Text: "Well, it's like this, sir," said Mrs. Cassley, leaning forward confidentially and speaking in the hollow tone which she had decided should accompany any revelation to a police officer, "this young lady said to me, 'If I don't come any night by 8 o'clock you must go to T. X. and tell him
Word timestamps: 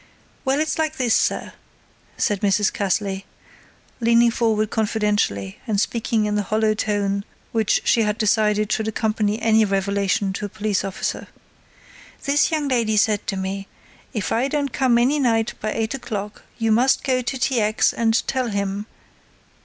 "Well, 0.43 0.59
it's 0.59 0.79
like 0.79 0.97
this, 0.97 1.13
sir," 1.13 1.53
said 2.17 2.41
Mrs. 2.41 2.73
Cassley, 2.73 3.23
leaning 3.99 4.31
forward 4.31 4.71
confidentially 4.71 5.59
and 5.67 5.79
speaking 5.79 6.25
in 6.25 6.33
the 6.33 6.41
hollow 6.41 6.73
tone 6.73 7.23
which 7.51 7.81
she 7.85 8.01
had 8.01 8.17
decided 8.17 8.71
should 8.71 8.87
accompany 8.87 9.39
any 9.39 9.63
revelation 9.63 10.33
to 10.33 10.45
a 10.45 10.49
police 10.49 10.83
officer, 10.83 11.27
"this 12.23 12.49
young 12.49 12.67
lady 12.67 12.97
said 12.97 13.27
to 13.27 13.37
me, 13.37 13.67
'If 14.11 14.31
I 14.31 14.47
don't 14.47 14.73
come 14.73 14.97
any 14.97 15.19
night 15.19 15.53
by 15.61 15.71
8 15.71 15.93
o'clock 15.93 16.41
you 16.57 16.71
must 16.71 17.03
go 17.03 17.21
to 17.21 17.37
T. 17.37 17.59
X. 17.61 17.93
and 17.93 18.27
tell 18.27 18.47
him 18.47 18.87